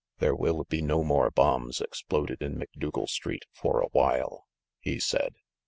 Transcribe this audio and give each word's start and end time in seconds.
"There 0.17 0.33
will 0.33 0.63
be 0.63 0.81
no 0.81 1.03
more 1.03 1.29
bombs 1.29 1.79
exploded 1.79 2.41
in 2.41 2.57
Macdougal 2.57 3.05
Street 3.05 3.45
for 3.53 3.81
a 3.81 3.87
while," 3.89 4.47
he 4.79 4.99
said. 4.99 5.35